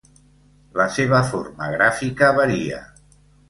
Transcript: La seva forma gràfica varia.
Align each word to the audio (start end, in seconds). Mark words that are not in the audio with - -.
La 0.81 0.87
seva 0.95 1.21
forma 1.33 1.69
gràfica 1.77 2.33
varia. 2.41 2.85